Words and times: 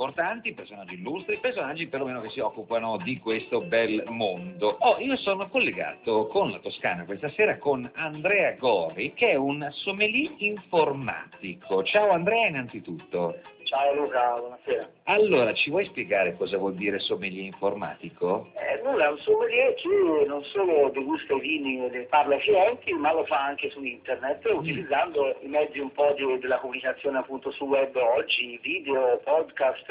importanti, 0.00 0.54
personaggi 0.54 0.94
illustri, 0.94 1.38
personaggi 1.38 1.86
perlomeno 1.86 2.22
che 2.22 2.30
si 2.30 2.40
occupano 2.40 2.96
di 2.96 3.18
questo 3.18 3.60
bel 3.60 4.02
mondo. 4.08 4.78
Oh, 4.80 4.98
io 4.98 5.14
sono 5.16 5.46
collegato 5.50 6.26
con 6.28 6.50
la 6.50 6.58
Toscana 6.58 7.04
questa 7.04 7.28
sera 7.30 7.58
con 7.58 7.88
Andrea 7.94 8.52
Gori, 8.52 9.12
che 9.12 9.32
è 9.32 9.34
un 9.34 9.68
sommelier 9.70 10.32
informatico. 10.38 11.84
Ciao 11.84 12.12
Andrea 12.12 12.48
innanzitutto. 12.48 13.40
Ciao 13.64 13.94
Luca, 13.94 14.38
buonasera. 14.38 14.99
Allora, 15.10 15.52
ci 15.54 15.70
vuoi 15.70 15.86
spiegare 15.86 16.36
cosa 16.36 16.56
vuol 16.56 16.74
dire 16.74 17.00
sommelier 17.00 17.44
informatico? 17.44 18.52
Eh, 18.54 18.80
nulla, 18.84 19.06
è 19.06 19.10
un 19.10 19.18
sommelier 19.18 19.74
che 19.74 20.24
non 20.28 20.44
solo 20.44 20.88
degusta 20.90 21.34
i 21.34 21.40
vini 21.40 21.84
e 21.84 22.06
parla 22.08 22.36
ai 22.36 22.40
clienti, 22.40 22.92
ma 22.92 23.12
lo 23.12 23.24
fa 23.24 23.42
anche 23.46 23.70
su 23.70 23.82
internet, 23.82 24.48
mm. 24.48 24.56
utilizzando 24.56 25.36
i 25.40 25.48
mezzi 25.48 25.80
un 25.80 25.90
po' 25.90 26.14
di, 26.16 26.38
della 26.38 26.58
comunicazione 26.58 27.18
appunto 27.18 27.50
su 27.50 27.64
web 27.64 27.92
oggi, 27.96 28.60
video, 28.62 29.20
podcast 29.24 29.86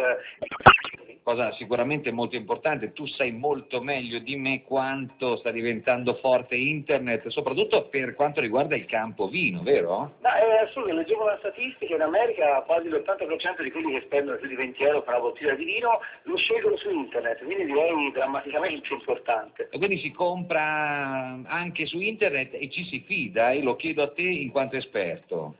cosa 1.29 1.51
sicuramente 1.51 2.11
molto 2.11 2.35
importante, 2.35 2.91
tu 2.91 3.05
sai 3.05 3.31
molto 3.31 3.83
meglio 3.83 4.17
di 4.17 4.35
me 4.35 4.63
quanto 4.63 5.35
sta 5.37 5.51
diventando 5.51 6.15
forte 6.15 6.55
internet, 6.55 7.27
soprattutto 7.27 7.83
per 7.83 8.15
quanto 8.15 8.41
riguarda 8.41 8.75
il 8.75 8.85
campo 8.85 9.27
vino, 9.27 9.61
vero? 9.61 10.15
Ma 10.21 10.39
è 10.39 10.63
assurdo, 10.65 10.91
leggevo 10.91 11.23
una 11.23 11.37
statistica, 11.37 11.93
in 11.93 12.01
America 12.01 12.63
quasi 12.65 12.89
l'80% 12.89 13.61
di 13.61 13.69
quelli 13.69 13.93
che 13.93 14.01
spendono 14.05 14.37
più 14.37 14.47
di 14.47 14.55
20 14.55 14.83
euro 14.83 15.03
per 15.03 15.13
una 15.13 15.23
bottiglia 15.23 15.53
di 15.53 15.65
vino 15.65 15.99
lo 16.23 16.35
scelgono 16.35 16.77
su 16.77 16.89
internet, 16.89 17.43
quindi 17.43 17.65
direi 17.65 18.11
drammaticamente 18.11 18.91
importante. 18.91 19.69
E 19.71 19.77
quindi 19.77 19.99
si 19.99 20.11
compra 20.11 21.39
anche 21.45 21.85
su 21.85 21.99
internet 21.99 22.55
e 22.55 22.69
ci 22.71 22.85
si 22.85 23.01
fida, 23.01 23.51
e 23.51 23.61
lo 23.61 23.75
chiedo 23.75 24.01
a 24.01 24.11
te 24.11 24.23
in 24.23 24.49
quanto 24.49 24.77
esperto. 24.77 25.57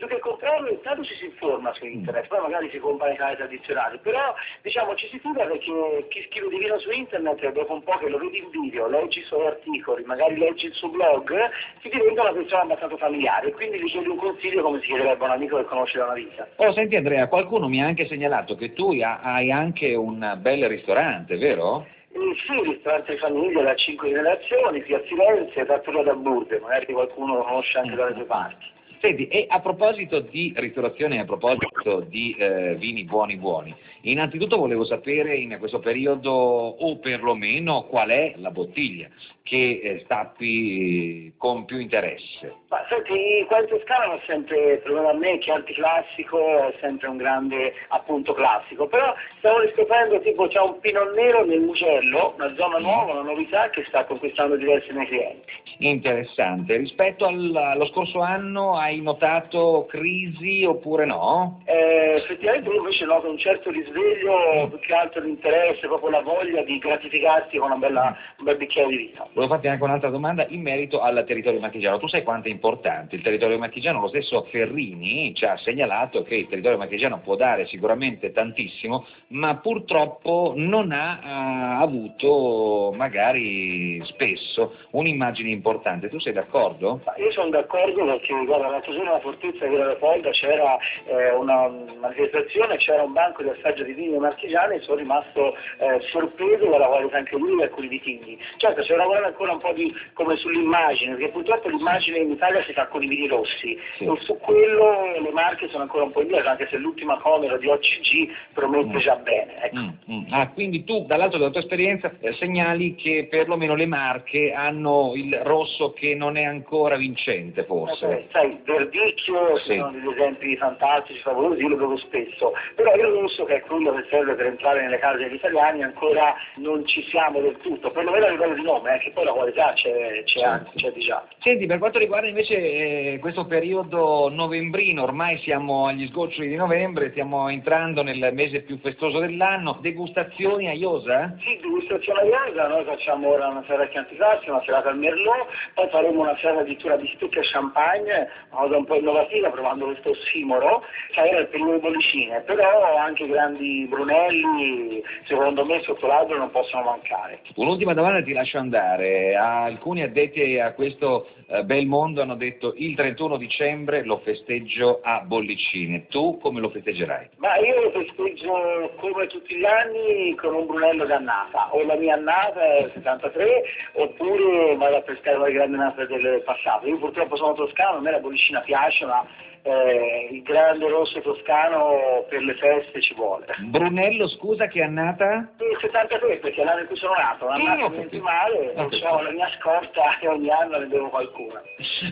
Più 0.00 0.08
che 0.08 0.18
comprarlo, 0.18 0.70
intanto 0.70 1.04
ci 1.04 1.14
si 1.16 1.26
informa 1.26 1.74
su 1.74 1.84
internet, 1.84 2.26
poi 2.28 2.40
magari 2.40 2.70
si 2.70 2.78
compra 2.78 3.08
nei 3.08 3.18
canali 3.18 3.36
tradizionali, 3.36 3.98
però 3.98 4.34
diciamo 4.62 4.94
ci 4.94 5.06
si 5.08 5.18
fida 5.18 5.44
perché 5.44 6.06
chi 6.08 6.26
scrive 6.30 6.48
di 6.48 6.56
vino 6.56 6.78
su 6.78 6.90
internet, 6.90 7.52
dopo 7.52 7.74
un 7.74 7.82
po' 7.82 7.98
che 7.98 8.08
lo 8.08 8.16
vedi 8.16 8.38
in 8.38 8.48
video, 8.48 8.88
leggi 8.88 9.18
i 9.18 9.24
suoi 9.24 9.46
articoli, 9.46 10.02
magari 10.04 10.38
leggi 10.38 10.66
il 10.66 10.72
suo 10.72 10.88
blog, 10.88 11.36
si 11.82 11.90
diventa 11.90 12.22
una 12.22 12.32
persona 12.32 12.62
abbastanza 12.62 12.96
familiare, 12.96 13.52
quindi 13.52 13.78
gli 13.78 13.90
chiedi 13.90 14.08
un 14.08 14.16
consiglio 14.16 14.62
come 14.62 14.80
si 14.80 14.86
chiederebbe 14.86 15.22
a 15.22 15.26
un 15.26 15.32
amico 15.32 15.58
che 15.58 15.64
conosce 15.64 15.98
da 15.98 16.04
una 16.04 16.14
vita. 16.14 16.48
Oh, 16.56 16.72
senti 16.72 16.96
Andrea, 16.96 17.28
qualcuno 17.28 17.68
mi 17.68 17.82
ha 17.82 17.86
anche 17.86 18.06
segnalato 18.06 18.56
che 18.56 18.72
tu 18.72 18.96
hai 18.98 19.52
anche 19.52 19.94
un 19.94 20.38
bel 20.40 20.66
ristorante, 20.66 21.36
vero? 21.36 21.86
Eh, 22.12 22.34
sì, 22.46 22.58
ristorante 22.62 23.12
di 23.12 23.18
famiglia 23.18 23.60
da 23.64 23.74
cinque 23.74 24.08
generazioni, 24.08 24.82
qui 24.82 24.94
a 24.94 25.00
Firenze, 25.00 25.66
trattoria 25.66 26.04
da 26.04 26.14
Burde, 26.14 26.58
magari 26.58 26.90
qualcuno 26.90 27.36
lo 27.36 27.42
conosce 27.42 27.78
anche 27.78 27.94
dalle 27.94 28.14
tue 28.14 28.24
parti. 28.24 28.78
Senti, 29.00 29.28
e 29.28 29.46
a 29.48 29.60
proposito 29.60 30.20
di 30.20 30.52
ristorazione 30.56 31.20
a 31.20 31.24
proposito 31.24 32.00
di 32.00 32.36
eh, 32.38 32.74
vini 32.74 33.04
buoni 33.04 33.36
buoni, 33.36 33.74
innanzitutto 34.02 34.58
volevo 34.58 34.84
sapere 34.84 35.36
in 35.36 35.56
questo 35.58 35.78
periodo, 35.78 36.30
o 36.30 36.98
perlomeno, 36.98 37.84
qual 37.84 38.10
è 38.10 38.34
la 38.36 38.50
bottiglia 38.50 39.08
che 39.42 39.80
eh, 39.82 40.00
stappi 40.04 41.32
con 41.38 41.64
più 41.64 41.78
interesse. 41.78 42.56
Ma 42.68 42.84
senti, 42.90 43.42
qua 43.48 43.60
in 43.60 43.68
Toscana 43.68 44.14
è 44.16 44.20
sempre, 44.26 44.82
per 44.84 44.92
a 44.92 45.14
me, 45.14 45.38
che 45.38 45.50
anticlassico 45.50 46.68
è 46.68 46.74
sempre 46.80 47.08
un 47.08 47.16
grande 47.16 47.72
appunto 47.88 48.34
classico, 48.34 48.86
però 48.86 49.14
stiamo 49.38 49.60
riscoprendo 49.60 50.20
tipo 50.20 50.46
c'è 50.46 50.60
un 50.60 50.78
pinot 50.78 51.14
nero 51.14 51.44
nel 51.46 51.60
Mugello, 51.60 52.34
una 52.36 52.54
zona 52.54 52.78
nuova, 52.78 53.12
una 53.12 53.32
novità 53.32 53.70
che 53.70 53.82
sta 53.88 54.04
conquistando 54.04 54.56
diversi 54.56 54.92
miei 54.92 55.06
clienti. 55.06 55.52
Interessante, 55.78 56.76
rispetto 56.76 57.24
al, 57.24 57.56
allo 57.56 57.86
scorso 57.86 58.20
anno 58.20 58.76
hai 58.76 58.89
hai 58.90 59.00
notato 59.00 59.86
crisi 59.88 60.64
oppure 60.64 61.06
no? 61.06 61.62
Eh, 61.64 62.14
effettivamente 62.16 62.68
io 62.68 62.78
invece 62.78 63.04
noto 63.04 63.30
un 63.30 63.38
certo 63.38 63.70
risveglio, 63.70 64.68
più 64.68 64.78
che 64.80 64.92
altro 64.92 65.22
l'interesse, 65.22 65.86
proprio 65.86 66.10
la 66.10 66.22
voglia 66.22 66.62
di 66.62 66.78
gratificarsi 66.78 67.56
con 67.56 67.78
bella, 67.78 68.16
un 68.38 68.44
bel 68.44 68.56
bicchiere 68.56 68.88
di 68.88 68.96
vino. 68.96 69.28
Volevo 69.32 69.52
farti 69.52 69.68
anche 69.68 69.84
un'altra 69.84 70.10
domanda 70.10 70.44
in 70.48 70.60
merito 70.60 71.00
al 71.00 71.24
territorio 71.26 71.60
marchigiano. 71.60 71.98
Tu 71.98 72.08
sai 72.08 72.22
quanto 72.24 72.48
è 72.48 72.50
importante 72.50 73.14
il 73.14 73.22
territorio 73.22 73.58
marchigiano? 73.58 74.00
Lo 74.00 74.08
stesso 74.08 74.42
Ferrini 74.50 75.32
ci 75.34 75.44
ha 75.44 75.56
segnalato 75.56 76.22
che 76.22 76.34
il 76.34 76.48
territorio 76.48 76.78
marchigiano 76.78 77.20
può 77.20 77.36
dare 77.36 77.66
sicuramente 77.66 78.32
tantissimo, 78.32 79.06
ma 79.28 79.56
purtroppo 79.56 80.52
non 80.56 80.90
ha 80.90 81.78
uh, 81.78 81.82
avuto 81.82 82.92
magari 82.96 84.02
spesso 84.04 84.74
un'immagine 84.90 85.50
importante. 85.50 86.08
Tu 86.08 86.18
sei 86.18 86.32
d'accordo? 86.32 87.00
io 87.16 87.30
sono 87.32 87.50
d'accordo 87.50 88.04
perché 88.04 88.34
guarda, 88.44 88.79
giorno 88.88 89.10
alla 89.10 89.20
Fortezza 89.20 89.66
di 89.66 89.76
Leopolda 89.76 90.30
c'era 90.30 90.78
eh, 91.04 91.32
una 91.32 91.68
manifestazione, 92.00 92.76
c'era 92.76 93.02
un 93.02 93.12
banco 93.12 93.42
di 93.42 93.50
assaggio 93.50 93.84
di 93.84 93.92
vini 93.92 94.18
marchigiani 94.18 94.76
e 94.76 94.80
sono 94.80 94.96
rimasto 94.96 95.56
eh, 95.78 96.00
sorpreso 96.10 96.68
dalla 96.68 96.86
qualità 96.86 97.18
anche 97.18 97.36
lì 97.36 97.54
di 97.54 97.62
alcuni 97.62 97.88
vitigni. 97.88 98.38
Certo, 98.56 98.82
c'è 98.82 98.96
lavorare 98.96 99.26
ancora 99.26 99.52
un 99.52 99.60
po' 99.60 99.72
di, 99.72 99.92
come 100.14 100.36
sull'immagine, 100.36 101.14
perché 101.14 101.30
purtroppo 101.30 101.68
l'immagine 101.68 102.18
in 102.18 102.30
Italia 102.30 102.62
si 102.64 102.72
fa 102.72 102.86
con 102.86 103.02
i 103.02 103.06
vini 103.06 103.26
rossi 103.26 103.78
sì. 103.96 104.04
e 104.04 104.16
su 104.20 104.38
quello 104.38 105.12
le 105.20 105.30
marche 105.32 105.68
sono 105.68 105.82
ancora 105.82 106.04
un 106.04 106.12
po' 106.12 106.22
indietro, 106.22 106.48
anche 106.48 106.68
se 106.68 106.76
l'ultima 106.76 107.18
Comero 107.18 107.58
di 107.58 107.68
OCG 107.68 108.30
promette 108.52 108.96
mm. 108.96 109.00
già 109.00 109.16
bene. 109.16 109.64
Ecco. 109.64 109.76
Mm, 109.78 109.88
mm. 110.10 110.24
Ah, 110.30 110.48
quindi 110.50 110.84
tu, 110.84 111.04
dall'altro 111.06 111.38
della 111.38 111.50
tua 111.50 111.60
esperienza, 111.60 112.12
eh, 112.20 112.32
segnali 112.34 112.94
che 112.94 113.26
perlomeno 113.28 113.74
le 113.74 113.86
marche 113.86 114.52
hanno 114.52 115.12
il 115.14 115.36
rosso 115.42 115.92
che 115.92 116.14
non 116.14 116.36
è 116.36 116.44
ancora 116.44 116.96
vincente, 116.96 117.64
forse. 117.64 118.04
Okay, 118.04 118.26
sai, 118.30 118.60
Verdicchio 118.70 119.56
sì. 119.58 119.76
sono 119.76 119.90
degli 119.90 120.08
esempi 120.08 120.56
fantastici, 120.56 121.20
favolosi, 121.20 121.62
io 121.62 121.68
lo 121.68 121.76
vedo 121.76 121.96
spesso, 121.98 122.52
però 122.74 122.94
io 122.94 123.12
penso 123.12 123.44
che 123.44 123.56
è 123.56 123.60
quello 123.62 123.94
che 123.94 124.06
serve 124.08 124.34
per 124.34 124.46
entrare 124.46 124.82
nelle 124.82 124.98
case 124.98 125.18
degli 125.18 125.34
italiani 125.34 125.82
ancora 125.82 126.34
non 126.56 126.86
ci 126.86 127.02
siamo 127.04 127.40
del 127.40 127.56
tutto, 127.58 127.90
perlomeno 127.90 128.26
a 128.26 128.30
livello 128.30 128.54
di 128.54 128.62
nome, 128.62 128.96
eh, 128.96 128.98
che 128.98 129.10
poi 129.12 129.24
la 129.24 129.32
qualità 129.32 129.72
c'è, 129.74 130.22
c'è, 130.24 130.38
certo. 130.40 130.70
c'è 130.76 130.92
di 130.92 131.00
già. 131.00 131.26
Senti, 131.38 131.66
per 131.66 131.78
quanto 131.78 131.98
riguarda 131.98 132.28
invece 132.28 132.56
eh, 132.56 133.18
questo 133.20 133.46
periodo 133.46 134.28
novembrino, 134.30 135.02
ormai 135.02 135.38
siamo 135.38 135.86
agli 135.86 136.06
sgoccioli 136.06 136.48
di 136.48 136.56
novembre, 136.56 137.10
stiamo 137.10 137.48
entrando 137.48 138.02
nel 138.02 138.30
mese 138.32 138.62
più 138.62 138.78
festoso 138.78 139.18
dell'anno, 139.18 139.78
degustazioni 139.80 140.68
a 140.68 140.72
Iosa? 140.72 141.34
Sì, 141.40 141.58
degustazioni 141.60 142.20
a 142.20 142.46
Iosa, 142.46 142.68
noi 142.68 142.84
facciamo 142.84 143.28
ora 143.28 143.48
una 143.48 143.64
serata 143.66 143.90
di 143.90 143.96
anticlassico, 143.96 144.52
una 144.52 144.62
serata 144.64 144.88
al 144.90 144.98
Merlot, 144.98 145.46
poi 145.74 145.88
faremo 145.88 146.20
una 146.20 146.36
serata 146.38 146.60
addirittura 146.60 146.96
di 146.96 147.10
stucche 147.14 147.40
e 147.40 147.48
champagne, 147.50 148.28
cosa 148.60 148.76
un 148.76 148.84
po' 148.84 148.96
innovativa 148.96 149.50
provando 149.50 149.86
questo 149.86 150.10
ossimoro, 150.10 150.82
che 151.12 151.20
era 151.20 151.40
il 151.40 151.48
periodo 151.48 151.78
bollicine, 151.78 152.40
però 152.40 152.96
anche 152.96 153.24
i 153.24 153.28
grandi 153.28 153.86
Brunelli 153.88 155.02
secondo 155.24 155.64
me 155.64 155.80
sotto 155.82 156.06
l'albero 156.06 156.38
non 156.38 156.50
possono 156.50 156.84
mancare. 156.84 157.40
Un'ultima 157.56 157.94
domanda 157.94 158.22
ti 158.22 158.32
lascio 158.32 158.58
andare, 158.58 159.34
alcuni 159.34 160.02
addetti 160.02 160.58
a 160.58 160.72
questo 160.72 161.26
eh, 161.48 161.64
bel 161.64 161.86
mondo 161.86 162.22
hanno 162.22 162.36
detto 162.36 162.74
il 162.76 162.94
31 162.94 163.36
dicembre 163.36 164.04
lo 164.04 164.18
festeggio 164.18 165.00
a 165.02 165.20
Bollicine, 165.20 166.06
tu 166.08 166.38
come 166.38 166.60
lo 166.60 166.70
festeggerai? 166.70 167.30
Ma 167.38 167.56
io 167.56 167.82
lo 167.82 167.90
festeggio 167.90 168.92
come 168.96 169.26
tutti 169.26 169.56
gli 169.56 169.64
anni 169.64 170.34
con 170.36 170.54
un 170.54 170.66
Brunello 170.66 171.06
d'annata, 171.06 171.74
o 171.74 171.82
la 171.84 171.96
mia 171.96 172.14
annata 172.14 172.60
è 172.60 172.82
il 172.82 172.90
73 172.94 173.62
oppure 173.94 174.76
vado 174.76 174.96
a 174.96 175.02
pescare 175.02 175.38
le 175.38 175.52
grandi 175.52 175.76
annate 175.76 176.06
del 176.06 176.42
passato, 176.44 176.86
io 176.86 176.98
purtroppo 176.98 177.36
sono 177.36 177.54
toscano, 177.54 177.98
a 177.98 178.00
me 178.00 178.10
la 178.10 178.20
Bollicina 178.20 178.49
piace, 178.58 179.04
ma 179.06 179.24
eh, 179.62 180.28
il 180.32 180.42
grande 180.42 180.88
rosso 180.88 181.20
toscano 181.20 182.24
per 182.28 182.42
le 182.42 182.54
feste 182.54 183.00
ci 183.00 183.14
vuole. 183.14 183.46
Brunello, 183.58 184.28
scusa, 184.28 184.66
che 184.66 184.82
annata? 184.82 185.52
Il 185.58 185.78
73, 185.80 186.38
perché 186.38 186.62
è 186.62 186.64
l'anno 186.64 186.80
in 186.80 186.86
cui 186.86 186.96
sono 186.96 187.14
nato, 187.14 187.46
un'annata 187.46 188.08
sì, 188.10 188.18
male, 188.18 188.72
non 188.74 188.90
so, 188.90 189.20
la 189.20 189.30
mia 189.30 189.50
scorta 189.58 190.18
e 190.18 190.28
ogni 190.28 190.50
anno 190.50 190.78
ne 190.78 190.88
devo 190.88 191.08
qualcuna. 191.08 191.62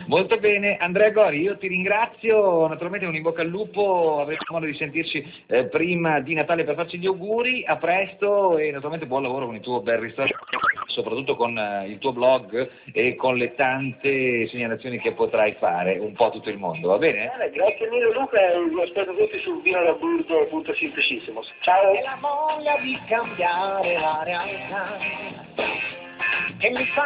Molto 0.07 0.37
bene, 0.37 0.77
Andrea 0.77 1.09
Gori, 1.09 1.41
io 1.41 1.57
ti 1.57 1.67
ringrazio, 1.67 2.67
naturalmente 2.67 3.05
un 3.07 3.15
in 3.15 3.21
bocca 3.21 3.41
al 3.41 3.47
lupo, 3.47 4.19
avremo 4.21 4.39
modo 4.49 4.65
di 4.65 4.75
sentirci 4.75 5.43
eh, 5.47 5.65
prima 5.65 6.19
di 6.19 6.33
Natale 6.33 6.63
per 6.63 6.75
farci 6.75 6.97
gli 6.97 7.07
auguri, 7.07 7.63
a 7.65 7.77
presto 7.77 8.57
e 8.57 8.71
naturalmente 8.71 9.07
buon 9.07 9.23
lavoro 9.23 9.45
con 9.45 9.55
il 9.55 9.61
tuo 9.61 9.81
bel 9.81 9.97
ristorante 9.97 10.35
soprattutto 10.89 11.35
con 11.35 11.57
eh, 11.57 11.87
il 11.87 11.97
tuo 11.97 12.11
blog 12.11 12.69
e 12.91 13.15
con 13.15 13.37
le 13.37 13.55
tante 13.55 14.47
segnalazioni 14.47 14.99
che 14.99 15.13
potrai 15.13 15.55
fare 15.59 15.97
un 15.97 16.13
po' 16.13 16.28
a 16.29 16.31
tutto 16.31 16.49
il 16.49 16.57
mondo, 16.57 16.87
va 16.87 16.97
bene? 16.97 17.31
bene 17.37 17.49
grazie 17.51 17.89
mille 17.89 18.11
Luca 18.13 18.39
e 18.39 18.63
vi 18.63 18.81
aspetto 18.81 19.13
tutti 19.15 19.37
sul 19.39 19.61
vino 19.61 19.83
da 19.83 19.93
burdo.sintesissimo. 19.93 21.41
Ciao! 21.59 21.93
È 21.93 22.01
la 22.01 22.17
voglia 22.19 22.77
di 22.77 22.97
cambiare 23.07 23.99
la 23.99 24.21
realtà 24.23 24.97
che 26.59 26.69
mi 26.69 26.85
fa 26.87 26.97